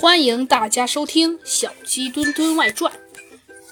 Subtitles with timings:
[0.00, 2.90] 欢迎大家收听《小鸡墩墩外传》。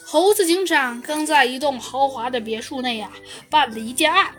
[0.04, 3.10] 猴子警长刚在一栋豪华的别墅内呀
[3.48, 4.30] 办了一件案，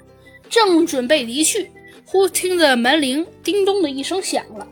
[0.52, 1.72] 正准备离去，
[2.06, 4.68] 忽听得门铃叮咚的一声响了。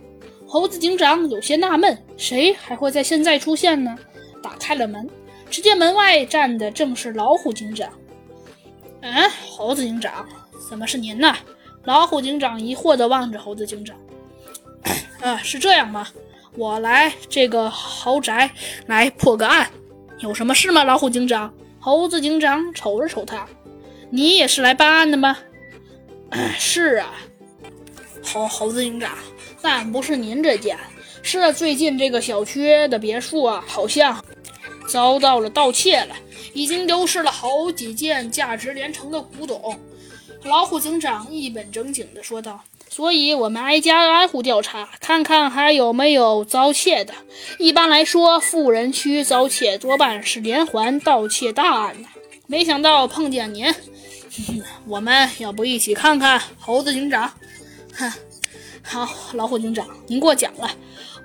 [0.47, 3.97] 猴子警长有些纳闷，谁还会在现在出现呢？
[4.43, 5.09] 打开了门，
[5.49, 7.91] 只见门外站的正是老虎警长。
[9.02, 10.23] 嗯，猴子警长，
[10.70, 11.36] 怎么是您呢？
[11.84, 13.97] 老虎警长疑惑地望着猴子警长。
[15.20, 16.07] 啊，是这样吗？
[16.57, 18.49] 我来这个豪宅
[18.88, 19.70] 来破个案，
[20.21, 20.84] 有什么事吗？
[20.84, 23.48] 老虎警长，猴子警长瞅了瞅他，
[24.09, 25.38] 你也是来办案的吗？
[26.57, 27.13] 是啊，
[28.23, 29.15] 猴猴子警长，
[29.62, 30.75] 但不是您这件，
[31.21, 34.26] 是最近这个小区的别墅啊，好像
[34.89, 36.15] 遭到了盗窃了，
[36.53, 39.79] 已经丢失了好几件价值连城的古董。
[40.43, 42.59] 老虎警长一本正经地说道。
[42.90, 47.13] 所以，我们挨家挨户调查，看看还有没有遭窃的。
[47.60, 52.07] 一般来说，富人区遭窃多半是连环盗窃大案呢。
[52.48, 53.71] 没想到碰见您，
[54.88, 56.41] 我们要不一起看看？
[56.60, 57.32] 猴子警长，
[57.94, 58.12] 哼，
[58.82, 60.72] 好，老虎警长，您过奖了。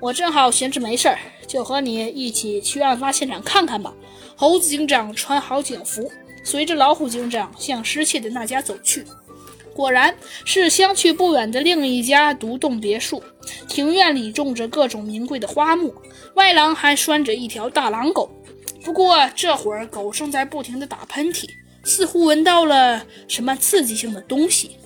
[0.00, 3.94] 我正好闲着没事儿，就和你一起去案发现场看看吧。
[4.36, 6.10] 猴子警长穿好警服，
[6.42, 9.06] 随着老虎警长向失窃的那家走去。
[9.74, 13.22] 果然是相去不远的另一家独栋别墅，
[13.68, 15.94] 庭院里种着各种名贵的花木，
[16.34, 18.30] 外廊还拴着一条大狼狗。
[18.84, 21.48] 不过这会儿狗正在不停地打喷嚏，
[21.84, 24.76] 似乎闻到了什么刺激性的东西。